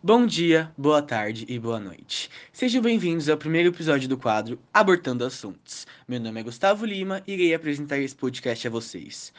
Bom 0.00 0.26
dia, 0.26 0.72
boa 0.78 1.02
tarde 1.02 1.44
e 1.48 1.58
boa 1.58 1.80
noite. 1.80 2.30
Sejam 2.52 2.80
bem-vindos 2.80 3.28
ao 3.28 3.36
primeiro 3.36 3.70
episódio 3.70 4.08
do 4.08 4.16
quadro 4.16 4.56
Abortando 4.72 5.24
Assuntos. 5.24 5.88
Meu 6.06 6.20
nome 6.20 6.38
é 6.38 6.44
Gustavo 6.44 6.86
Lima 6.86 7.20
e 7.26 7.32
irei 7.32 7.52
apresentar 7.52 7.98
esse 7.98 8.14
podcast 8.14 8.68
a 8.68 8.70
vocês. 8.70 9.32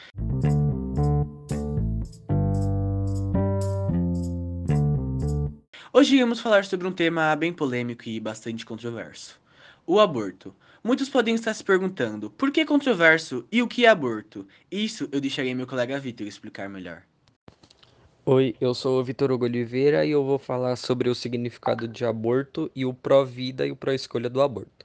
Hoje 5.94 6.16
iremos 6.16 6.40
falar 6.40 6.66
sobre 6.66 6.86
um 6.86 6.92
tema 6.92 7.34
bem 7.34 7.54
polêmico 7.54 8.06
e 8.06 8.20
bastante 8.20 8.66
controverso: 8.66 9.40
o 9.86 9.98
aborto. 9.98 10.54
Muitos 10.84 11.08
podem 11.08 11.34
estar 11.34 11.54
se 11.54 11.64
perguntando 11.64 12.28
por 12.28 12.50
que 12.50 12.66
controverso 12.66 13.46
e 13.50 13.62
o 13.62 13.66
que 13.66 13.86
é 13.86 13.88
aborto? 13.88 14.46
Isso 14.70 15.08
eu 15.10 15.22
deixarei 15.22 15.54
meu 15.54 15.66
colega 15.66 15.98
Vitor 15.98 16.26
explicar 16.26 16.68
melhor. 16.68 17.02
Oi, 18.26 18.54
eu 18.60 18.74
sou 18.74 19.00
o 19.00 19.02
Vitor 19.02 19.32
Hugo 19.32 19.46
Oliveira 19.46 20.04
e 20.04 20.10
eu 20.10 20.22
vou 20.22 20.38
falar 20.38 20.76
sobre 20.76 21.08
o 21.08 21.14
significado 21.14 21.88
de 21.88 22.04
aborto 22.04 22.70
e 22.76 22.84
o 22.84 22.92
pró-vida 22.92 23.66
e 23.66 23.72
o 23.72 23.76
pró-escolha 23.76 24.28
do 24.28 24.42
aborto. 24.42 24.84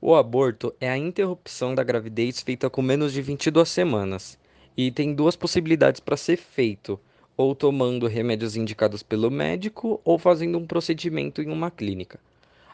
O 0.00 0.14
aborto 0.14 0.74
é 0.80 0.88
a 0.88 0.96
interrupção 0.96 1.74
da 1.74 1.84
gravidez 1.84 2.40
feita 2.40 2.70
com 2.70 2.80
menos 2.80 3.12
de 3.12 3.20
22 3.20 3.68
semanas 3.68 4.38
e 4.74 4.90
tem 4.90 5.14
duas 5.14 5.36
possibilidades 5.36 6.00
para 6.00 6.16
ser 6.16 6.38
feito: 6.38 6.98
ou 7.36 7.54
tomando 7.54 8.06
remédios 8.06 8.56
indicados 8.56 9.02
pelo 9.02 9.30
médico 9.30 10.00
ou 10.02 10.18
fazendo 10.18 10.56
um 10.56 10.66
procedimento 10.66 11.42
em 11.42 11.50
uma 11.50 11.70
clínica. 11.70 12.18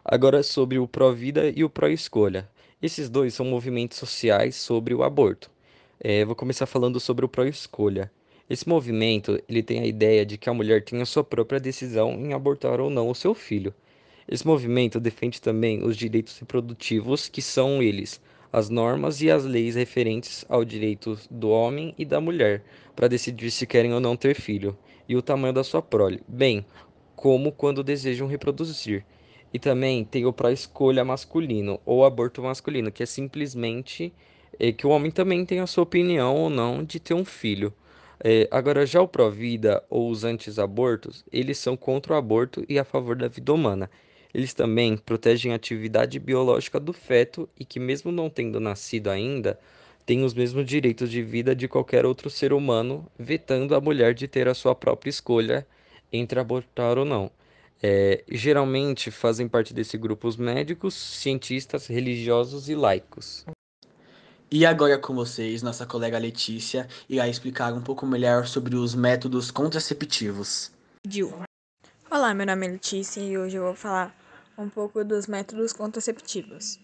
Agora 0.04 0.40
sobre 0.44 0.78
o 0.78 0.86
pró-vida 0.86 1.50
e 1.50 1.64
o 1.64 1.68
pró-escolha. 1.68 2.48
Esses 2.80 3.10
dois 3.10 3.34
são 3.34 3.44
movimentos 3.44 3.98
sociais 3.98 4.54
sobre 4.54 4.94
o 4.94 5.02
aborto. 5.02 5.50
É, 5.98 6.24
vou 6.24 6.36
começar 6.36 6.66
falando 6.66 7.00
sobre 7.00 7.24
o 7.24 7.28
pró-escolha. 7.28 8.08
Esse 8.48 8.68
movimento 8.68 9.42
ele 9.48 9.62
tem 9.62 9.80
a 9.80 9.86
ideia 9.86 10.24
de 10.24 10.38
que 10.38 10.48
a 10.48 10.54
mulher 10.54 10.84
tem 10.84 11.02
a 11.02 11.06
sua 11.06 11.24
própria 11.24 11.58
decisão 11.58 12.12
em 12.12 12.32
abortar 12.32 12.80
ou 12.80 12.88
não 12.88 13.10
o 13.10 13.14
seu 13.14 13.34
filho. 13.34 13.74
Esse 14.28 14.46
movimento 14.46 15.00
defende 15.00 15.40
também 15.40 15.82
os 15.84 15.96
direitos 15.96 16.38
reprodutivos, 16.38 17.28
que 17.28 17.42
são 17.42 17.82
eles 17.82 18.20
as 18.52 18.70
normas 18.70 19.20
e 19.20 19.30
as 19.30 19.44
leis 19.44 19.74
referentes 19.74 20.44
ao 20.48 20.64
direito 20.64 21.18
do 21.30 21.50
homem 21.50 21.94
e 21.98 22.04
da 22.04 22.20
mulher 22.20 22.62
para 22.94 23.08
decidir 23.08 23.50
se 23.50 23.66
querem 23.66 23.92
ou 23.92 24.00
não 24.00 24.16
ter 24.16 24.34
filho, 24.34 24.78
e 25.08 25.16
o 25.16 25.22
tamanho 25.22 25.52
da 25.52 25.64
sua 25.64 25.82
prole, 25.82 26.22
bem 26.26 26.64
como 27.14 27.52
quando 27.52 27.82
desejam 27.84 28.26
reproduzir. 28.26 29.04
E 29.52 29.58
também 29.58 30.04
tem 30.04 30.24
o 30.24 30.32
pró-escolha 30.32 31.04
masculino 31.04 31.80
ou 31.84 32.04
aborto 32.04 32.42
masculino, 32.42 32.92
que 32.92 33.02
é 33.02 33.06
simplesmente 33.06 34.12
é, 34.58 34.72
que 34.72 34.86
o 34.86 34.90
homem 34.90 35.10
também 35.10 35.44
tem 35.44 35.60
a 35.60 35.66
sua 35.66 35.82
opinião 35.82 36.34
ou 36.34 36.48
não 36.48 36.84
de 36.84 37.00
ter 37.00 37.14
um 37.14 37.24
filho. 37.24 37.72
É, 38.22 38.48
agora, 38.50 38.86
já 38.86 39.00
o 39.00 39.08
pró-vida 39.08 39.82
ou 39.90 40.10
os 40.10 40.24
anti-abortos, 40.24 41.24
eles 41.32 41.58
são 41.58 41.76
contra 41.76 42.14
o 42.14 42.16
aborto 42.16 42.64
e 42.68 42.78
a 42.78 42.84
favor 42.84 43.16
da 43.16 43.28
vida 43.28 43.52
humana. 43.52 43.90
Eles 44.32 44.52
também 44.52 44.96
protegem 44.96 45.52
a 45.52 45.56
atividade 45.56 46.18
biológica 46.18 46.78
do 46.78 46.92
feto 46.92 47.48
e 47.58 47.64
que, 47.64 47.80
mesmo 47.80 48.12
não 48.12 48.28
tendo 48.28 48.60
nascido 48.60 49.08
ainda, 49.08 49.58
tem 50.04 50.22
os 50.22 50.34
mesmos 50.34 50.64
direitos 50.66 51.10
de 51.10 51.22
vida 51.22 51.54
de 51.54 51.66
qualquer 51.66 52.06
outro 52.06 52.30
ser 52.30 52.52
humano, 52.52 53.10
vetando 53.18 53.74
a 53.74 53.80
mulher 53.80 54.14
de 54.14 54.28
ter 54.28 54.46
a 54.46 54.54
sua 54.54 54.74
própria 54.74 55.10
escolha 55.10 55.66
entre 56.12 56.38
abortar 56.38 56.98
ou 56.98 57.04
não. 57.04 57.30
É, 57.82 58.24
geralmente 58.30 59.10
fazem 59.10 59.48
parte 59.48 59.74
desse 59.74 59.98
grupo 59.98 60.28
os 60.28 60.36
médicos, 60.36 60.94
cientistas, 60.94 61.86
religiosos 61.86 62.68
e 62.68 62.74
laicos. 62.74 63.44
E 64.48 64.64
agora 64.64 64.96
com 64.96 65.12
vocês, 65.12 65.60
nossa 65.60 65.84
colega 65.84 66.16
Letícia 66.18 66.86
irá 67.08 67.26
explicar 67.26 67.72
um 67.74 67.82
pouco 67.82 68.06
melhor 68.06 68.46
sobre 68.46 68.76
os 68.76 68.94
métodos 68.94 69.50
contraceptivos. 69.50 70.70
Olá, 72.08 72.32
meu 72.32 72.46
nome 72.46 72.66
é 72.66 72.70
Letícia 72.70 73.20
e 73.20 73.36
hoje 73.36 73.56
eu 73.56 73.64
vou 73.64 73.74
falar 73.74 74.16
um 74.56 74.68
pouco 74.68 75.02
dos 75.02 75.26
métodos 75.26 75.72
contraceptivos. 75.72 76.78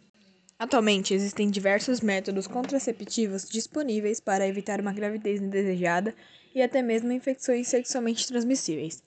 Atualmente 0.58 1.14
existem 1.14 1.48
diversos 1.48 2.00
métodos 2.00 2.48
contraceptivos 2.48 3.48
disponíveis 3.48 4.18
para 4.18 4.46
evitar 4.46 4.80
uma 4.80 4.92
gravidez 4.92 5.40
indesejada 5.40 6.12
e 6.52 6.60
até 6.60 6.82
mesmo 6.82 7.12
infecções 7.12 7.68
sexualmente 7.68 8.26
transmissíveis. 8.26 9.04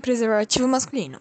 Preservativo 0.00 0.66
masculino. 0.66 1.20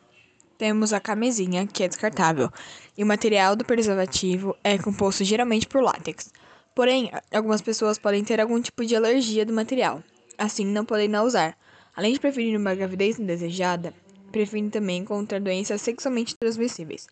Temos 0.57 0.93
a 0.93 1.01
camisinha, 1.01 1.67
que 1.67 1.83
é 1.83 1.88
descartável, 1.88 2.49
e 2.97 3.03
o 3.03 3.07
material 3.07 3.55
do 3.57 3.66
preservativo 3.66 4.55
é 4.63 4.77
composto 4.77 5.23
geralmente 5.23 5.67
por 5.67 5.83
látex. 5.83 6.31
Porém, 6.73 7.11
algumas 7.33 7.61
pessoas 7.61 7.97
podem 7.97 8.23
ter 8.23 8.39
algum 8.39 8.61
tipo 8.61 8.85
de 8.85 8.95
alergia 8.95 9.45
do 9.45 9.53
material, 9.53 10.01
assim 10.38 10.66
não 10.66 10.85
podem 10.85 11.09
não 11.09 11.25
usar. 11.25 11.57
Além 11.95 12.13
de 12.13 12.19
preferir 12.19 12.57
uma 12.57 12.75
gravidez 12.75 13.19
indesejada, 13.19 13.93
preferem 14.31 14.69
também 14.69 15.03
contra 15.03 15.39
doenças 15.39 15.81
sexualmente 15.81 16.35
transmissíveis, 16.38 17.07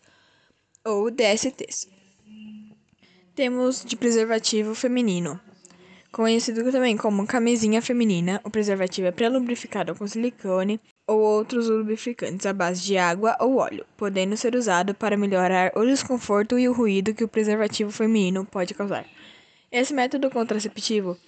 ou 0.84 1.10
DSTs. 1.10 1.88
Temos 3.34 3.84
de 3.84 3.96
preservativo 3.96 4.74
feminino, 4.74 5.40
conhecido 6.12 6.70
também 6.70 6.96
como 6.96 7.26
camisinha 7.26 7.82
feminina. 7.82 8.40
O 8.44 8.50
preservativo 8.50 9.08
é 9.08 9.12
pré-lubrificado 9.12 9.94
com 9.94 10.06
silicone 10.06 10.80
ou 11.06 11.20
outros 11.20 11.68
lubrificantes 11.68 12.46
à 12.46 12.52
base 12.52 12.82
de 12.82 12.96
água 12.96 13.36
ou 13.40 13.56
óleo, 13.56 13.84
podendo 13.96 14.36
ser 14.36 14.54
usado 14.54 14.94
para 14.94 15.16
melhorar 15.16 15.72
o 15.76 15.84
desconforto 15.84 16.58
e 16.58 16.68
o 16.68 16.72
ruído 16.72 17.14
que 17.14 17.24
o 17.24 17.28
preservativo 17.28 17.90
feminino 17.90 18.44
pode 18.44 18.74
causar. 18.74 19.06
Esse 19.70 19.92
método 19.92 20.30
contraceptivo 20.30 21.18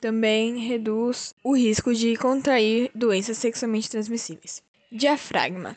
também 0.00 0.58
reduz 0.58 1.34
o 1.42 1.56
risco 1.56 1.94
de 1.94 2.16
contrair 2.16 2.90
doenças 2.94 3.38
sexualmente 3.38 3.90
transmissíveis. 3.90 4.62
Diafragma 4.92 5.76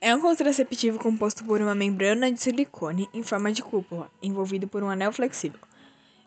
é 0.00 0.14
um 0.14 0.20
contraceptivo 0.20 0.98
composto 0.98 1.44
por 1.44 1.60
uma 1.60 1.74
membrana 1.74 2.32
de 2.32 2.40
silicone 2.40 3.06
em 3.12 3.22
forma 3.22 3.52
de 3.52 3.62
cúpula, 3.62 4.10
envolvido 4.22 4.66
por 4.66 4.82
um 4.82 4.88
anel 4.88 5.12
flexível. 5.12 5.60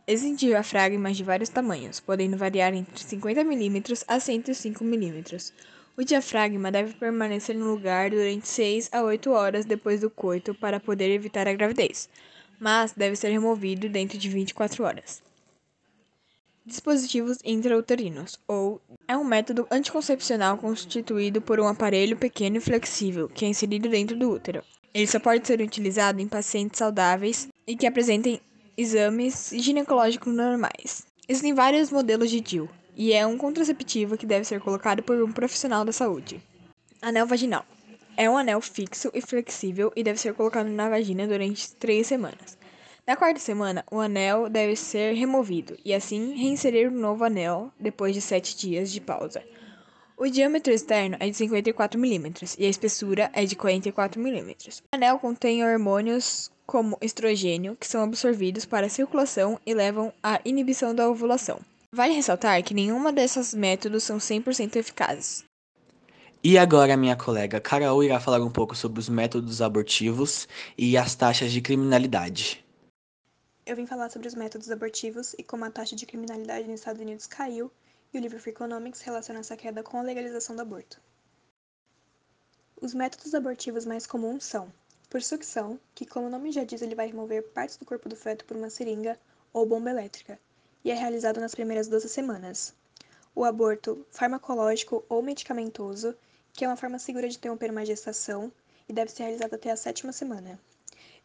Existem 0.06 0.35
diafragmas 0.35 1.18
de 1.18 1.24
vários 1.24 1.50
tamanhos, 1.50 2.00
podendo 2.00 2.38
variar 2.38 2.74
entre 2.74 3.01
50 3.03 3.44
mm 3.44 3.84
a 4.07 4.19
105 4.19 4.84
mm. 4.84 5.24
O 5.95 6.03
diafragma 6.03 6.71
deve 6.71 6.93
permanecer 6.93 7.55
no 7.55 7.71
lugar 7.71 8.09
durante 8.09 8.47
6 8.47 8.89
a 8.91 9.03
8 9.03 9.29
horas 9.29 9.63
depois 9.63 10.01
do 10.01 10.09
coito 10.09 10.55
para 10.55 10.79
poder 10.79 11.11
evitar 11.11 11.47
a 11.47 11.53
gravidez, 11.53 12.09
mas 12.59 12.93
deve 12.93 13.15
ser 13.15 13.29
removido 13.29 13.87
dentro 13.87 14.17
de 14.17 14.27
24 14.27 14.83
horas. 14.83 15.21
Dispositivos 16.65 17.37
intrauterinos, 17.45 18.39
ou 18.47 18.81
é 19.07 19.15
um 19.15 19.23
método 19.23 19.67
anticoncepcional 19.69 20.57
constituído 20.57 21.41
por 21.41 21.59
um 21.59 21.67
aparelho 21.67 22.17
pequeno 22.17 22.57
e 22.57 22.61
flexível 22.61 23.29
que 23.29 23.45
é 23.45 23.49
inserido 23.49 23.87
dentro 23.87 24.17
do 24.17 24.31
útero. 24.31 24.63
Ele 24.93 25.05
só 25.05 25.19
pode 25.19 25.45
ser 25.45 25.61
utilizado 25.61 26.19
em 26.19 26.27
pacientes 26.27 26.79
saudáveis 26.79 27.49
e 27.67 27.75
que 27.75 27.85
apresentem 27.85 28.41
exames 28.75 29.51
ginecológicos 29.53 30.33
normais. 30.33 31.05
Existem 31.27 31.53
vários 31.53 31.91
modelos 31.91 32.31
de 32.31 32.41
DIU, 32.41 32.67
e 32.95 33.13
é 33.13 33.25
um 33.25 33.37
contraceptivo 33.37 34.17
que 34.17 34.25
deve 34.25 34.45
ser 34.45 34.59
colocado 34.59 35.03
por 35.03 35.21
um 35.21 35.31
profissional 35.31 35.83
da 35.83 35.91
saúde. 35.91 36.41
Anel 37.01 37.27
vaginal. 37.27 37.65
É 38.15 38.29
um 38.29 38.37
anel 38.37 38.61
fixo 38.61 39.09
e 39.13 39.21
flexível 39.21 39.91
e 39.95 40.03
deve 40.03 40.19
ser 40.19 40.33
colocado 40.33 40.67
na 40.67 40.89
vagina 40.89 41.27
durante 41.27 41.73
três 41.75 42.07
semanas. 42.07 42.57
Na 43.05 43.17
quarta 43.17 43.39
semana, 43.39 43.83
o 43.91 43.99
anel 43.99 44.47
deve 44.47 44.75
ser 44.75 45.13
removido 45.13 45.77
e 45.83 45.93
assim 45.93 46.35
reinserir 46.35 46.89
um 46.89 46.97
novo 46.97 47.23
anel 47.25 47.71
depois 47.79 48.13
de 48.13 48.21
sete 48.21 48.55
dias 48.55 48.91
de 48.91 49.01
pausa. 49.01 49.43
O 50.15 50.29
diâmetro 50.29 50.71
externo 50.71 51.17
é 51.19 51.27
de 51.27 51.35
54 51.35 51.99
mm 51.99 52.55
e 52.57 52.65
a 52.65 52.69
espessura 52.69 53.29
é 53.33 53.43
de 53.45 53.55
44 53.55 54.21
mm. 54.21 54.55
O 54.93 54.95
anel 54.95 55.19
contém 55.19 55.65
hormônios 55.65 56.49
como 56.65 56.97
estrogênio 57.01 57.75
que 57.75 57.87
são 57.87 58.03
absorvidos 58.03 58.63
para 58.63 58.85
a 58.85 58.89
circulação 58.89 59.59
e 59.65 59.73
levam 59.73 60.13
à 60.21 60.39
inibição 60.45 60.95
da 60.95 61.09
ovulação. 61.09 61.59
Vale 61.95 62.15
ressaltar 62.15 62.63
que 62.63 62.73
nenhuma 62.73 63.13
desses 63.13 63.53
métodos 63.53 64.03
são 64.03 64.17
100% 64.17 64.77
eficazes. 64.77 65.45
E 66.43 66.57
agora 66.57 66.97
minha 66.97 67.15
colega 67.15 67.62
Carol 67.62 68.03
irá 68.03 68.19
falar 68.19 68.41
um 68.41 68.50
pouco 68.50 68.75
sobre 68.75 69.00
os 69.00 69.07
métodos 69.07 69.62
abortivos 69.62 70.47
e 70.75 70.97
as 70.97 71.13
taxas 71.13 71.51
de 71.51 71.62
criminalidade. 71.62 72.65
Eu 73.63 73.75
vim 73.75 73.85
falar 73.85 74.09
sobre 74.09 74.27
os 74.27 74.33
métodos 74.33 74.71
abortivos 74.71 75.35
e 75.38 75.44
como 75.44 75.65
a 75.65 75.69
taxa 75.69 75.95
de 75.95 76.07
criminalidade 76.07 76.68
nos 76.68 76.79
Estados 76.79 77.00
Unidos 77.00 77.27
caiu 77.27 77.71
e 78.12 78.18
o 78.18 78.21
livro 78.21 78.39
Free 78.39 78.53
Economics 78.53 79.01
relaciona 79.01 79.41
essa 79.41 79.56
queda 79.56 79.83
com 79.83 80.00
a 80.00 80.01
legalização 80.01 80.56
do 80.56 80.63
aborto. 80.63 81.00
Os 82.81 82.95
métodos 82.95 83.35
abortivos 83.35 83.85
mais 83.85 84.07
comuns 84.07 84.44
são 84.45 84.73
por 85.12 85.21
sucção, 85.21 85.79
que 85.94 86.07
como 86.07 86.25
o 86.25 86.31
nome 86.31 86.51
já 86.51 86.63
diz, 86.63 86.81
ele 86.81 86.95
vai 86.95 87.06
remover 87.06 87.44
partes 87.50 87.77
do 87.77 87.85
corpo 87.85 88.09
do 88.09 88.15
feto 88.15 88.45
por 88.45 88.57
uma 88.57 88.71
seringa 88.71 89.15
ou 89.53 89.63
bomba 89.63 89.91
elétrica, 89.91 90.39
e 90.83 90.91
é 90.91 90.94
realizado 90.94 91.39
nas 91.39 91.56
primeiras 91.56 91.88
12 91.88 92.09
semanas. 92.09 92.74
O 93.35 93.44
aborto 93.44 94.06
farmacológico 94.12 95.03
ou 95.09 95.21
medicamentoso, 95.21 96.15
que 96.51 96.65
é 96.65 96.68
uma 96.68 96.77
forma 96.77 97.00
segura 97.00 97.27
de 97.27 97.38
interromper 97.38 97.71
uma 97.71 97.85
gestação 97.85 98.51
e 98.88 98.94
deve 98.94 99.12
ser 99.12 99.24
realizado 99.24 99.53
até 99.53 99.71
a 99.71 99.77
sétima 99.77 100.12
semana. 100.12 100.59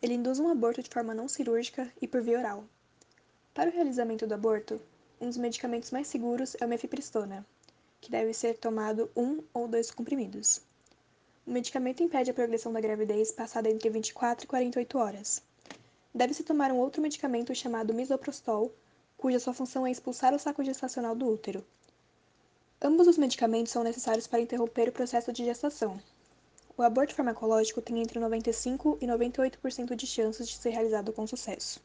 Ele 0.00 0.14
induz 0.14 0.38
um 0.38 0.48
aborto 0.48 0.82
de 0.82 0.88
forma 0.88 1.12
não 1.12 1.28
cirúrgica 1.28 1.92
e 2.00 2.06
por 2.06 2.22
via 2.22 2.38
oral. 2.38 2.64
Para 3.52 3.68
o 3.68 3.72
realizamento 3.72 4.26
do 4.26 4.34
aborto, 4.34 4.80
um 5.20 5.26
dos 5.26 5.36
medicamentos 5.36 5.90
mais 5.90 6.06
seguros 6.06 6.56
é 6.60 6.64
o 6.64 6.68
mefepristona. 6.68 7.44
que 8.00 8.12
deve 8.12 8.32
ser 8.32 8.56
tomado 8.56 9.10
um 9.16 9.42
ou 9.52 9.66
dois 9.66 9.90
comprimidos. 9.90 10.60
O 11.44 11.50
medicamento 11.50 12.00
impede 12.00 12.30
a 12.30 12.34
progressão 12.34 12.72
da 12.72 12.80
gravidez 12.80 13.32
passada 13.32 13.68
entre 13.68 13.90
24 13.90 14.44
e 14.44 14.46
48 14.46 14.98
horas. 14.98 15.42
Deve-se 16.14 16.44
tomar 16.44 16.70
um 16.70 16.76
outro 16.76 17.02
medicamento 17.02 17.52
chamado 17.56 17.92
misoprostol, 17.92 18.72
cuja 19.18 19.40
sua 19.40 19.52
função 19.52 19.86
é 19.86 19.90
expulsar 19.90 20.32
o 20.32 20.38
saco 20.38 20.64
gestacional 20.64 21.14
do 21.14 21.26
útero. 21.26 21.62
Ambos 22.80 23.08
os 23.08 23.18
medicamentos 23.18 23.72
são 23.72 23.82
necessários 23.82 24.28
para 24.28 24.40
interromper 24.40 24.88
o 24.88 24.92
processo 24.92 25.32
de 25.32 25.44
gestação. 25.44 26.00
O 26.76 26.82
aborto 26.82 27.12
farmacológico 27.12 27.82
tem 27.82 28.00
entre 28.00 28.20
95 28.20 28.98
e 29.00 29.06
98% 29.06 29.96
de 29.96 30.06
chances 30.06 30.48
de 30.48 30.56
ser 30.56 30.70
realizado 30.70 31.12
com 31.12 31.26
sucesso. 31.26 31.80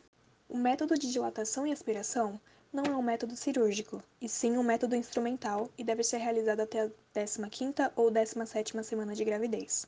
O 0.48 0.56
método 0.56 0.96
de 0.96 1.12
dilatação 1.12 1.66
e 1.66 1.72
aspiração 1.72 2.40
não 2.72 2.84
é 2.84 2.96
um 2.96 3.02
método 3.02 3.36
cirúrgico, 3.36 4.04
e 4.22 4.30
sim 4.30 4.56
um 4.56 4.62
método 4.62 4.96
instrumental 4.96 5.68
e 5.76 5.84
deve 5.84 6.04
ser 6.04 6.18
realizado 6.18 6.60
até 6.60 6.82
a 6.82 6.92
15ª 7.16 7.92
ou 7.96 8.12
17ª 8.12 8.84
semana 8.84 9.16
de 9.16 9.26
gravidez. 9.26 9.88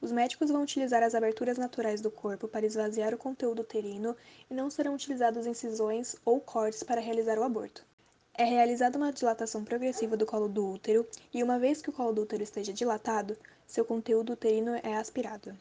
Os 0.00 0.12
médicos 0.12 0.50
vão 0.50 0.62
utilizar 0.62 1.02
as 1.02 1.14
aberturas 1.14 1.58
naturais 1.58 2.00
do 2.00 2.10
corpo 2.10 2.46
para 2.46 2.64
esvaziar 2.64 3.12
o 3.12 3.18
conteúdo 3.18 3.62
uterino 3.62 4.16
e 4.48 4.54
não 4.54 4.70
serão 4.70 4.94
utilizadas 4.94 5.46
incisões 5.46 6.14
ou 6.24 6.40
cortes 6.40 6.84
para 6.84 7.00
realizar 7.00 7.38
o 7.38 7.42
aborto. 7.42 7.84
É 8.32 8.44
realizada 8.44 8.96
uma 8.96 9.12
dilatação 9.12 9.64
progressiva 9.64 10.16
do 10.16 10.24
colo 10.24 10.48
do 10.48 10.64
útero 10.64 11.04
e, 11.34 11.42
uma 11.42 11.58
vez 11.58 11.82
que 11.82 11.90
o 11.90 11.92
colo 11.92 12.12
do 12.12 12.22
útero 12.22 12.44
esteja 12.44 12.72
dilatado, 12.72 13.36
seu 13.66 13.84
conteúdo 13.84 14.34
uterino 14.34 14.76
é 14.76 14.96
aspirado. 14.96 15.52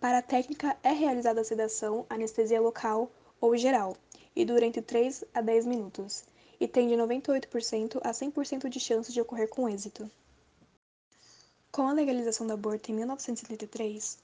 Para 0.00 0.18
a 0.18 0.22
técnica, 0.22 0.76
é 0.82 0.90
realizada 0.90 1.40
a 1.40 1.44
sedação, 1.44 2.04
anestesia 2.10 2.60
local 2.60 3.08
ou 3.40 3.56
geral, 3.56 3.96
e 4.34 4.44
dura 4.44 4.66
entre 4.66 4.82
3 4.82 5.24
a 5.32 5.40
10 5.40 5.66
minutos, 5.66 6.24
e 6.58 6.66
tem 6.66 6.88
de 6.88 6.94
98% 6.94 8.00
a 8.02 8.10
100% 8.10 8.68
de 8.68 8.80
chance 8.80 9.12
de 9.12 9.20
ocorrer 9.20 9.48
com 9.48 9.68
êxito. 9.68 10.10
Com 11.72 11.88
a 11.88 11.92
legalização 11.94 12.46
do 12.46 12.52
aborto 12.52 12.90
em 12.90 12.94
1973, 12.96 14.18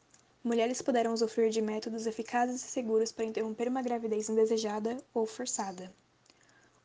mulheres 0.44 0.82
puderam 0.82 1.14
usufruir 1.14 1.48
de 1.48 1.62
métodos 1.62 2.06
eficazes 2.06 2.62
e 2.62 2.68
seguros 2.68 3.10
para 3.10 3.24
interromper 3.24 3.68
uma 3.68 3.80
gravidez 3.80 4.28
indesejada 4.28 4.98
ou 5.14 5.24
forçada. 5.24 5.90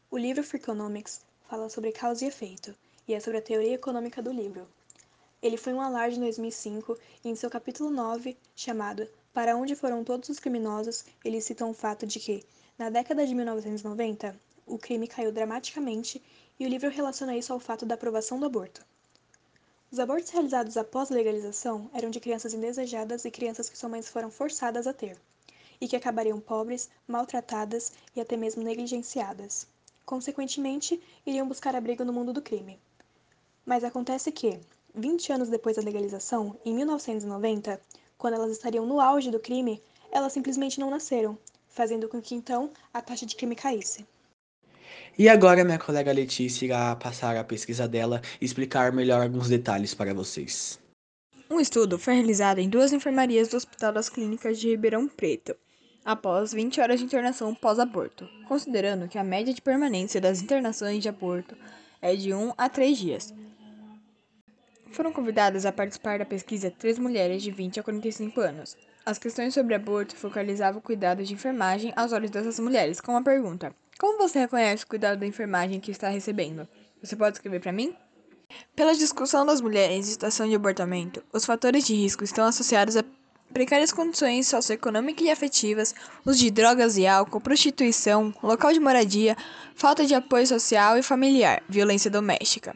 O 0.09 0.17
livro 0.17 0.41
Freakonomics 0.41 1.19
fala 1.49 1.69
sobre 1.69 1.91
causa 1.91 2.23
e 2.23 2.29
efeito, 2.29 2.73
e 3.05 3.13
é 3.13 3.19
sobre 3.19 3.39
a 3.39 3.41
teoria 3.41 3.73
econômica 3.73 4.21
do 4.21 4.31
livro. 4.31 4.65
Ele 5.41 5.57
foi 5.57 5.73
um 5.73 5.81
alarde 5.81 6.15
em 6.15 6.21
2005 6.21 6.97
e 7.25 7.29
em 7.29 7.35
seu 7.35 7.49
capítulo 7.49 7.89
9, 7.89 8.37
chamado 8.55 9.05
Para 9.33 9.57
onde 9.57 9.75
foram 9.75 10.01
todos 10.01 10.29
os 10.29 10.39
criminosos, 10.39 11.03
ele 11.25 11.41
cita 11.41 11.65
o 11.65 11.73
fato 11.73 12.07
de 12.07 12.21
que, 12.21 12.41
na 12.79 12.89
década 12.89 13.27
de 13.27 13.35
1990, 13.35 14.33
o 14.65 14.77
crime 14.77 15.09
caiu 15.09 15.29
dramaticamente 15.29 16.23
e 16.57 16.65
o 16.65 16.69
livro 16.69 16.89
relaciona 16.89 17.35
isso 17.35 17.51
ao 17.51 17.59
fato 17.59 17.85
da 17.85 17.95
aprovação 17.95 18.39
do 18.39 18.45
aborto. 18.45 18.92
Os 19.93 19.99
abortos 19.99 20.31
realizados 20.31 20.75
após 20.75 21.11
a 21.11 21.13
legalização 21.13 21.87
eram 21.93 22.09
de 22.09 22.19
crianças 22.19 22.51
indesejadas 22.51 23.25
e 23.25 23.29
crianças 23.29 23.69
que 23.69 23.77
suas 23.77 23.91
mães 23.91 24.09
foram 24.09 24.31
forçadas 24.31 24.87
a 24.87 24.91
ter, 24.91 25.15
e 25.79 25.87
que 25.87 25.95
acabariam 25.95 26.39
pobres, 26.39 26.89
maltratadas 27.07 27.91
e 28.15 28.19
até 28.19 28.35
mesmo 28.35 28.63
negligenciadas. 28.63 29.67
Consequentemente, 30.03 30.99
iriam 31.23 31.47
buscar 31.47 31.75
abrigo 31.75 32.03
no 32.03 32.11
mundo 32.11 32.33
do 32.33 32.41
crime. 32.41 32.79
Mas 33.63 33.83
acontece 33.83 34.31
que, 34.31 34.59
20 34.95 35.31
anos 35.31 35.49
depois 35.49 35.75
da 35.75 35.83
legalização, 35.83 36.59
em 36.65 36.73
1990, 36.73 37.79
quando 38.17 38.33
elas 38.33 38.51
estariam 38.51 38.87
no 38.87 38.99
auge 38.99 39.29
do 39.29 39.39
crime, 39.39 39.79
elas 40.09 40.33
simplesmente 40.33 40.79
não 40.79 40.89
nasceram, 40.89 41.37
fazendo 41.67 42.09
com 42.09 42.19
que 42.19 42.33
então 42.33 42.71
a 42.91 42.99
taxa 42.99 43.27
de 43.27 43.35
crime 43.35 43.55
caísse. 43.55 44.07
E 45.17 45.29
agora 45.29 45.63
minha 45.63 45.77
colega 45.77 46.11
Letícia 46.11 46.65
irá 46.65 46.95
passar 46.95 47.37
a 47.37 47.43
pesquisa 47.43 47.87
dela 47.87 48.19
e 48.41 48.45
explicar 48.45 48.91
melhor 48.91 49.21
alguns 49.21 49.47
detalhes 49.47 49.93
para 49.93 50.11
vocês. 50.11 50.79
Um 51.47 51.59
estudo 51.59 51.99
foi 51.99 52.15
realizado 52.15 52.57
em 52.57 52.67
duas 52.67 52.91
enfermarias 52.91 53.47
do 53.47 53.57
Hospital 53.57 53.93
das 53.93 54.09
Clínicas 54.09 54.59
de 54.59 54.69
Ribeirão 54.69 55.07
Preto, 55.07 55.55
após 56.03 56.51
20 56.51 56.81
horas 56.81 56.99
de 56.99 57.05
internação 57.05 57.53
pós-aborto, 57.53 58.27
considerando 58.47 59.07
que 59.07 59.19
a 59.19 59.23
média 59.23 59.53
de 59.53 59.61
permanência 59.61 60.19
das 60.19 60.41
internações 60.41 61.03
de 61.03 61.09
aborto 61.09 61.55
é 62.01 62.15
de 62.15 62.33
1 62.33 62.53
a 62.57 62.67
3 62.67 62.97
dias. 62.97 63.33
Foram 64.93 65.13
convidadas 65.13 65.63
a 65.63 65.71
participar 65.71 66.17
da 66.17 66.25
pesquisa 66.25 66.71
três 66.71 66.97
mulheres 66.97 67.43
de 67.43 67.51
20 67.51 67.79
a 67.79 67.83
45 67.83 68.41
anos. 68.41 68.75
As 69.05 69.19
questões 69.19 69.53
sobre 69.53 69.75
aborto 69.75 70.15
focalizavam 70.15 70.79
o 70.79 70.83
cuidado 70.83 71.23
de 71.23 71.33
enfermagem 71.33 71.93
aos 71.95 72.13
olhos 72.13 72.31
dessas 72.31 72.59
mulheres, 72.59 72.99
com 72.99 73.15
a 73.15 73.21
pergunta: 73.21 73.75
como 73.99 74.17
você 74.17 74.39
reconhece 74.39 74.83
o 74.83 74.87
cuidado 74.87 75.19
da 75.19 75.27
enfermagem 75.27 75.79
que 75.79 75.91
está 75.91 76.09
recebendo? 76.09 76.67
Você 77.01 77.15
pode 77.15 77.37
escrever 77.37 77.59
para 77.59 77.71
mim? 77.71 77.95
Pela 78.75 78.93
discussão 78.93 79.45
das 79.45 79.61
mulheres 79.61 80.07
em 80.07 80.11
situação 80.11 80.47
de 80.47 80.55
abortamento, 80.55 81.23
os 81.33 81.45
fatores 81.45 81.85
de 81.85 81.95
risco 81.95 82.23
estão 82.23 82.45
associados 82.45 82.95
a 82.95 83.03
precárias 83.53 83.91
condições 83.91 84.47
socioeconômicas 84.47 85.25
e 85.25 85.29
afetivas, 85.29 85.93
uso 86.25 86.39
de 86.39 86.49
drogas 86.49 86.97
e 86.97 87.05
álcool, 87.05 87.39
prostituição, 87.39 88.33
local 88.41 88.73
de 88.73 88.79
moradia, 88.79 89.37
falta 89.75 90.05
de 90.05 90.15
apoio 90.15 90.47
social 90.47 90.97
e 90.97 91.03
familiar, 91.03 91.61
violência 91.69 92.09
doméstica. 92.09 92.75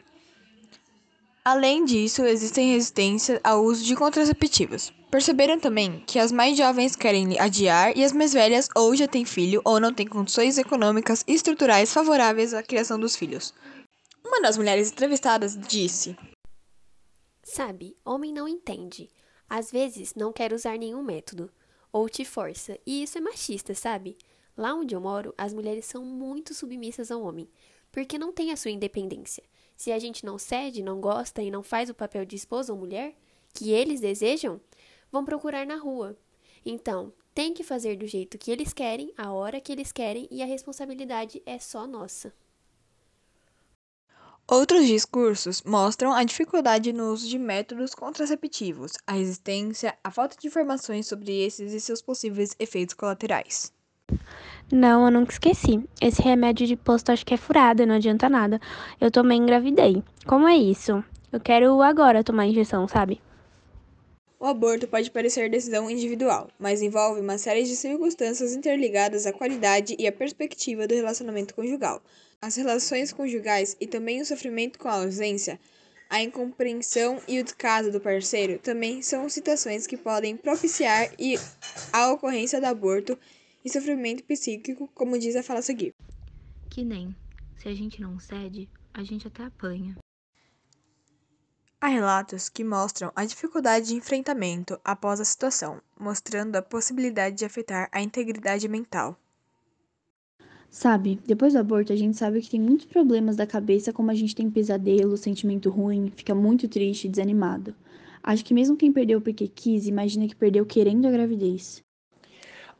Além 1.50 1.82
disso, 1.82 2.26
existem 2.26 2.74
resistência 2.74 3.40
ao 3.42 3.64
uso 3.64 3.82
de 3.82 3.96
contraceptivos. 3.96 4.92
Perceberam 5.10 5.58
também 5.58 6.04
que 6.06 6.18
as 6.18 6.30
mais 6.30 6.58
jovens 6.58 6.94
querem 6.94 7.40
adiar 7.40 7.96
e 7.96 8.04
as 8.04 8.12
mais 8.12 8.34
velhas 8.34 8.68
ou 8.76 8.94
já 8.94 9.08
têm 9.08 9.24
filho 9.24 9.62
ou 9.64 9.80
não 9.80 9.90
têm 9.90 10.06
condições 10.06 10.58
econômicas 10.58 11.24
e 11.26 11.32
estruturais 11.32 11.90
favoráveis 11.90 12.52
à 12.52 12.62
criação 12.62 13.00
dos 13.00 13.16
filhos. 13.16 13.54
Uma 14.22 14.42
das 14.42 14.58
mulheres 14.58 14.92
entrevistadas 14.92 15.56
disse: 15.56 16.14
Sabe, 17.42 17.96
homem 18.04 18.30
não 18.30 18.46
entende. 18.46 19.08
Às 19.48 19.70
vezes 19.70 20.14
não 20.14 20.34
quer 20.34 20.52
usar 20.52 20.76
nenhum 20.76 21.02
método, 21.02 21.50
ou 21.90 22.10
te 22.10 22.26
força, 22.26 22.78
e 22.86 23.04
isso 23.04 23.16
é 23.16 23.22
machista, 23.22 23.74
sabe? 23.74 24.18
Lá 24.54 24.74
onde 24.74 24.94
eu 24.94 25.00
moro, 25.00 25.32
as 25.38 25.54
mulheres 25.54 25.86
são 25.86 26.04
muito 26.04 26.52
submissas 26.52 27.10
ao 27.10 27.22
homem, 27.22 27.48
porque 27.90 28.18
não 28.18 28.34
têm 28.34 28.52
a 28.52 28.56
sua 28.58 28.70
independência. 28.70 29.42
Se 29.78 29.92
a 29.92 29.98
gente 30.00 30.26
não 30.26 30.36
cede, 30.36 30.82
não 30.82 31.00
gosta 31.00 31.40
e 31.40 31.52
não 31.52 31.62
faz 31.62 31.88
o 31.88 31.94
papel 31.94 32.24
de 32.24 32.34
esposa 32.34 32.72
ou 32.72 32.78
mulher 32.80 33.14
que 33.54 33.70
eles 33.70 34.00
desejam, 34.00 34.60
vão 35.10 35.24
procurar 35.24 35.64
na 35.64 35.76
rua. 35.76 36.18
Então, 36.66 37.12
tem 37.32 37.54
que 37.54 37.62
fazer 37.62 37.96
do 37.96 38.04
jeito 38.04 38.36
que 38.36 38.50
eles 38.50 38.72
querem, 38.72 39.12
a 39.16 39.32
hora 39.32 39.60
que 39.60 39.70
eles 39.70 39.92
querem 39.92 40.26
e 40.32 40.42
a 40.42 40.46
responsabilidade 40.46 41.40
é 41.46 41.60
só 41.60 41.86
nossa. 41.86 42.34
Outros 44.48 44.84
discursos 44.84 45.62
mostram 45.62 46.12
a 46.12 46.24
dificuldade 46.24 46.92
no 46.92 47.12
uso 47.12 47.28
de 47.28 47.38
métodos 47.38 47.94
contraceptivos, 47.94 48.94
a 49.06 49.12
resistência, 49.12 49.96
a 50.02 50.10
falta 50.10 50.36
de 50.36 50.48
informações 50.48 51.06
sobre 51.06 51.30
esses 51.44 51.72
e 51.72 51.80
seus 51.80 52.02
possíveis 52.02 52.56
efeitos 52.58 52.96
colaterais. 52.96 53.72
Não, 54.70 55.06
eu 55.06 55.10
nunca 55.10 55.32
esqueci. 55.32 55.82
Esse 56.00 56.20
remédio 56.20 56.66
de 56.66 56.76
posto 56.76 57.10
acho 57.10 57.24
que 57.24 57.32
é 57.32 57.38
furada, 57.38 57.86
não 57.86 57.94
adianta 57.94 58.28
nada. 58.28 58.60
Eu 59.00 59.10
também 59.10 59.40
engravidei. 59.40 60.02
Como 60.26 60.46
é 60.46 60.56
isso? 60.56 61.02
Eu 61.32 61.40
quero 61.40 61.80
agora 61.82 62.22
tomar 62.22 62.46
injeção, 62.46 62.86
sabe? 62.86 63.20
O 64.38 64.44
aborto 64.44 64.86
pode 64.86 65.10
parecer 65.10 65.50
decisão 65.50 65.90
individual, 65.90 66.48
mas 66.58 66.82
envolve 66.82 67.20
uma 67.20 67.38
série 67.38 67.64
de 67.64 67.74
circunstâncias 67.74 68.54
interligadas 68.54 69.26
à 69.26 69.32
qualidade 69.32 69.96
e 69.98 70.06
à 70.06 70.12
perspectiva 70.12 70.86
do 70.86 70.94
relacionamento 70.94 71.54
conjugal. 71.54 72.00
As 72.40 72.56
relações 72.56 73.12
conjugais 73.12 73.76
e 73.80 73.86
também 73.86 74.20
o 74.20 74.24
sofrimento 74.24 74.78
com 74.78 74.86
a 74.86 75.02
ausência, 75.02 75.58
a 76.10 76.22
incompreensão 76.22 77.20
e 77.26 77.40
o 77.40 77.44
descaso 77.44 77.90
do 77.90 78.00
parceiro 78.00 78.58
também 78.60 79.02
são 79.02 79.28
situações 79.28 79.86
que 79.86 79.96
podem 79.96 80.36
propiciar 80.36 81.10
a 81.92 82.12
ocorrência 82.12 82.60
do 82.60 82.66
aborto 82.66 83.18
e 83.64 83.70
sofrimento 83.70 84.24
psíquico, 84.24 84.88
como 84.94 85.18
diz 85.18 85.36
a 85.36 85.42
fala 85.42 85.60
a 85.60 85.62
seguir. 85.62 85.94
Que 86.70 86.84
nem, 86.84 87.14
se 87.56 87.68
a 87.68 87.74
gente 87.74 88.00
não 88.00 88.18
cede, 88.18 88.68
a 88.92 89.02
gente 89.02 89.26
até 89.26 89.44
apanha. 89.44 89.96
Há 91.80 91.86
relatos 91.86 92.48
que 92.48 92.64
mostram 92.64 93.12
a 93.14 93.24
dificuldade 93.24 93.86
de 93.86 93.94
enfrentamento 93.94 94.80
após 94.84 95.20
a 95.20 95.24
situação, 95.24 95.80
mostrando 95.98 96.56
a 96.56 96.62
possibilidade 96.62 97.36
de 97.36 97.44
afetar 97.44 97.88
a 97.92 98.02
integridade 98.02 98.66
mental. 98.68 99.16
Sabe, 100.70 101.20
depois 101.24 101.52
do 101.52 101.60
aborto 101.60 101.92
a 101.92 101.96
gente 101.96 102.16
sabe 102.16 102.42
que 102.42 102.50
tem 102.50 102.60
muitos 102.60 102.86
problemas 102.86 103.36
da 103.36 103.46
cabeça, 103.46 103.92
como 103.92 104.10
a 104.10 104.14
gente 104.14 104.34
tem 104.34 104.50
pesadelo, 104.50 105.16
sentimento 105.16 105.70
ruim, 105.70 106.12
fica 106.14 106.34
muito 106.34 106.68
triste, 106.68 107.08
desanimado. 107.08 107.74
Acho 108.22 108.44
que 108.44 108.52
mesmo 108.52 108.76
quem 108.76 108.92
perdeu 108.92 109.20
porque 109.20 109.48
quis, 109.48 109.86
imagina 109.86 110.26
que 110.26 110.34
perdeu 110.34 110.66
querendo 110.66 111.06
a 111.06 111.10
gravidez. 111.10 111.82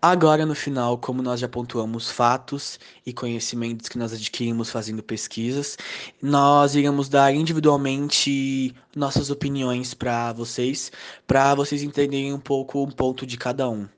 Agora, 0.00 0.46
no 0.46 0.54
final, 0.54 0.96
como 0.96 1.20
nós 1.22 1.40
já 1.40 1.48
pontuamos 1.48 2.08
fatos 2.08 2.78
e 3.04 3.12
conhecimentos 3.12 3.88
que 3.88 3.98
nós 3.98 4.12
adquirimos 4.12 4.70
fazendo 4.70 5.02
pesquisas, 5.02 5.76
nós 6.22 6.76
iremos 6.76 7.08
dar 7.08 7.34
individualmente 7.34 8.72
nossas 8.94 9.28
opiniões 9.28 9.94
para 9.94 10.32
vocês, 10.32 10.92
para 11.26 11.52
vocês 11.56 11.82
entenderem 11.82 12.32
um 12.32 12.38
pouco 12.38 12.80
um 12.80 12.92
ponto 12.92 13.26
de 13.26 13.36
cada 13.36 13.68
um. 13.68 13.88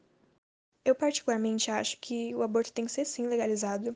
Eu 0.87 0.95
particularmente 0.95 1.71
acho 1.71 1.99
que 2.01 2.35
o 2.35 2.43
aborto 2.43 2.73
tem 2.73 2.87
que 2.87 2.93
ser 2.93 3.05
sim 3.05 3.27
legalizado, 3.27 3.95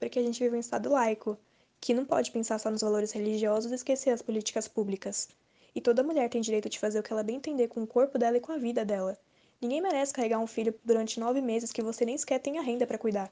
porque 0.00 0.18
a 0.18 0.22
gente 0.22 0.42
vive 0.42 0.56
um 0.56 0.60
estado 0.60 0.90
laico 0.90 1.36
que 1.78 1.92
não 1.92 2.06
pode 2.06 2.30
pensar 2.30 2.58
só 2.58 2.70
nos 2.70 2.80
valores 2.80 3.12
religiosos 3.12 3.70
e 3.70 3.74
esquecer 3.74 4.08
as 4.08 4.22
políticas 4.22 4.66
públicas. 4.68 5.28
E 5.74 5.82
toda 5.82 6.02
mulher 6.02 6.30
tem 6.30 6.40
direito 6.40 6.70
de 6.70 6.78
fazer 6.78 7.00
o 7.00 7.02
que 7.02 7.12
ela 7.12 7.22
bem 7.22 7.36
entender 7.36 7.68
com 7.68 7.82
o 7.82 7.86
corpo 7.86 8.18
dela 8.18 8.38
e 8.38 8.40
com 8.40 8.52
a 8.52 8.56
vida 8.56 8.86
dela. 8.86 9.18
Ninguém 9.62 9.80
merece 9.80 10.12
carregar 10.12 10.40
um 10.40 10.46
filho 10.46 10.74
durante 10.84 11.20
nove 11.20 11.40
meses 11.40 11.70
que 11.70 11.80
você 11.80 12.04
nem 12.04 12.18
sequer 12.18 12.40
tenha 12.40 12.60
renda 12.60 12.84
para 12.84 12.98
cuidar. 12.98 13.30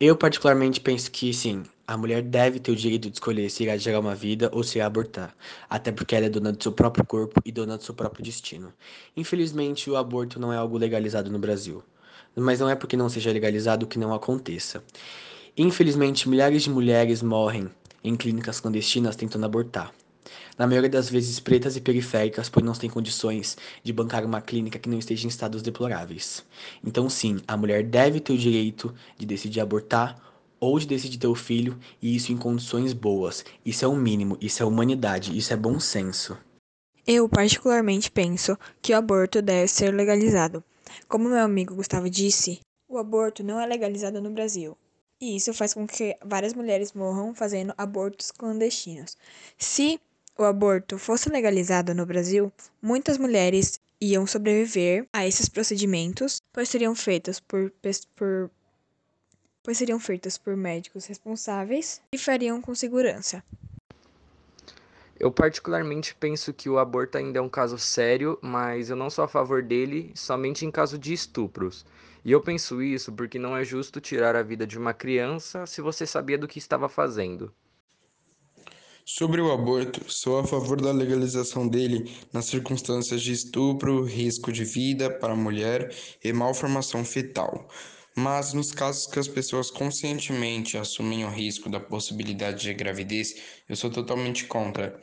Eu, 0.00 0.16
particularmente, 0.16 0.80
penso 0.80 1.12
que 1.12 1.32
sim, 1.32 1.62
a 1.86 1.96
mulher 1.96 2.20
deve 2.22 2.58
ter 2.58 2.72
o 2.72 2.76
direito 2.76 3.08
de 3.08 3.14
escolher 3.14 3.48
se 3.48 3.62
irá 3.62 3.76
gerar 3.76 4.00
uma 4.00 4.16
vida 4.16 4.50
ou 4.52 4.64
se 4.64 4.78
irá 4.78 4.86
abortar, 4.86 5.32
até 5.70 5.92
porque 5.92 6.16
ela 6.16 6.26
é 6.26 6.28
dona 6.28 6.50
do 6.50 6.60
seu 6.60 6.72
próprio 6.72 7.06
corpo 7.06 7.40
e 7.44 7.52
dona 7.52 7.78
do 7.78 7.84
seu 7.84 7.94
próprio 7.94 8.24
destino. 8.24 8.74
Infelizmente, 9.16 9.88
o 9.88 9.96
aborto 9.96 10.40
não 10.40 10.52
é 10.52 10.56
algo 10.56 10.76
legalizado 10.76 11.30
no 11.30 11.38
Brasil, 11.38 11.80
mas 12.34 12.58
não 12.58 12.68
é 12.68 12.74
porque 12.74 12.96
não 12.96 13.08
seja 13.08 13.30
legalizado 13.30 13.86
que 13.86 13.96
não 13.96 14.12
aconteça. 14.12 14.82
Infelizmente, 15.56 16.28
milhares 16.28 16.64
de 16.64 16.70
mulheres 16.70 17.22
morrem 17.22 17.70
em 18.02 18.16
clínicas 18.16 18.58
clandestinas 18.58 19.14
tentando 19.14 19.46
abortar 19.46 19.94
na 20.58 20.66
maioria 20.66 20.90
das 20.90 21.08
vezes 21.08 21.40
pretas 21.40 21.76
e 21.76 21.80
periféricas, 21.80 22.48
pois 22.48 22.64
não 22.64 22.72
têm 22.72 22.90
condições 22.90 23.56
de 23.82 23.92
bancar 23.92 24.24
uma 24.24 24.40
clínica 24.40 24.78
que 24.78 24.88
não 24.88 24.98
esteja 24.98 25.26
em 25.26 25.28
estados 25.28 25.62
deploráveis. 25.62 26.44
Então, 26.84 27.08
sim, 27.08 27.40
a 27.46 27.56
mulher 27.56 27.82
deve 27.82 28.20
ter 28.20 28.32
o 28.32 28.38
direito 28.38 28.94
de 29.18 29.26
decidir 29.26 29.60
abortar 29.60 30.20
ou 30.60 30.78
de 30.78 30.86
decidir 30.86 31.18
ter 31.18 31.26
o 31.26 31.34
filho, 31.34 31.78
e 32.00 32.16
isso 32.16 32.32
em 32.32 32.36
condições 32.36 32.92
boas. 32.92 33.44
Isso 33.64 33.84
é 33.84 33.88
o 33.88 33.94
mínimo, 33.94 34.38
isso 34.40 34.62
é 34.62 34.66
humanidade, 34.66 35.36
isso 35.36 35.52
é 35.52 35.56
bom 35.56 35.78
senso. 35.78 36.38
Eu, 37.06 37.28
particularmente, 37.28 38.10
penso 38.10 38.56
que 38.80 38.94
o 38.94 38.96
aborto 38.96 39.42
deve 39.42 39.68
ser 39.68 39.92
legalizado. 39.92 40.64
Como 41.06 41.28
meu 41.28 41.40
amigo 41.40 41.74
Gustavo 41.74 42.08
disse, 42.08 42.60
o 42.88 42.96
aborto 42.96 43.42
não 43.42 43.60
é 43.60 43.66
legalizado 43.66 44.22
no 44.22 44.30
Brasil. 44.30 44.76
E 45.20 45.36
isso 45.36 45.52
faz 45.52 45.74
com 45.74 45.86
que 45.86 46.16
várias 46.24 46.54
mulheres 46.54 46.92
morram 46.92 47.34
fazendo 47.34 47.74
abortos 47.76 48.30
clandestinos. 48.30 49.16
Se 49.58 50.00
o 50.36 50.44
aborto 50.44 50.98
fosse 50.98 51.28
legalizado 51.28 51.94
no 51.94 52.04
Brasil, 52.04 52.52
muitas 52.82 53.18
mulheres 53.18 53.80
iam 54.00 54.26
sobreviver 54.26 55.06
a 55.12 55.26
esses 55.26 55.48
procedimentos, 55.48 56.40
pois 56.52 56.68
seriam 56.68 56.94
feitos 56.94 57.40
por, 57.40 57.72
por 58.16 58.50
pois 59.62 59.78
seriam 59.78 59.98
feitos 59.98 60.36
por 60.36 60.56
médicos 60.56 61.06
responsáveis 61.06 62.02
e 62.12 62.18
fariam 62.18 62.60
com 62.60 62.74
segurança. 62.74 63.42
Eu 65.18 65.30
particularmente 65.30 66.14
penso 66.14 66.52
que 66.52 66.68
o 66.68 66.78
aborto 66.78 67.16
ainda 67.16 67.38
é 67.38 67.42
um 67.42 67.48
caso 67.48 67.78
sério, 67.78 68.38
mas 68.42 68.90
eu 68.90 68.96
não 68.96 69.08
sou 69.08 69.24
a 69.24 69.28
favor 69.28 69.62
dele 69.62 70.12
somente 70.14 70.66
em 70.66 70.70
caso 70.70 70.98
de 70.98 71.12
estupros. 71.12 71.86
E 72.24 72.32
eu 72.32 72.40
penso 72.40 72.82
isso 72.82 73.12
porque 73.12 73.38
não 73.38 73.56
é 73.56 73.64
justo 73.64 74.00
tirar 74.00 74.34
a 74.34 74.42
vida 74.42 74.66
de 74.66 74.76
uma 74.76 74.92
criança 74.92 75.66
se 75.66 75.80
você 75.80 76.04
sabia 76.04 76.36
do 76.36 76.48
que 76.48 76.58
estava 76.58 76.88
fazendo. 76.88 77.54
Sobre 79.06 79.38
o 79.42 79.52
aborto, 79.52 80.00
sou 80.10 80.38
a 80.38 80.46
favor 80.46 80.80
da 80.80 80.90
legalização 80.90 81.68
dele 81.68 82.10
nas 82.32 82.46
circunstâncias 82.46 83.20
de 83.20 83.32
estupro, 83.32 84.02
risco 84.02 84.50
de 84.50 84.64
vida 84.64 85.10
para 85.10 85.34
a 85.34 85.36
mulher 85.36 85.94
e 86.24 86.32
malformação 86.32 87.04
fetal. 87.04 87.68
Mas 88.16 88.54
nos 88.54 88.72
casos 88.72 89.06
que 89.06 89.18
as 89.18 89.28
pessoas 89.28 89.70
conscientemente 89.70 90.78
assumem 90.78 91.22
o 91.26 91.30
risco 91.30 91.68
da 91.68 91.78
possibilidade 91.78 92.62
de 92.62 92.72
gravidez, 92.72 93.34
eu 93.68 93.76
sou 93.76 93.90
totalmente 93.90 94.46
contra. 94.46 94.98